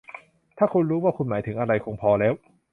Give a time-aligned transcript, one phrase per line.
[0.57, 2.33] ถ้าคุณรู้ว่าคุณหมายถึงอะไร คงพอแล้ว